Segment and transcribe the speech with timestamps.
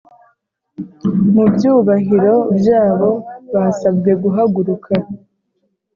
[1.33, 3.11] Mubyubahiro byabo
[3.53, 4.93] basabwe guhaguruka